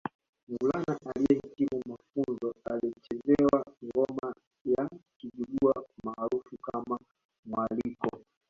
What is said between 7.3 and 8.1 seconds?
Mwaliko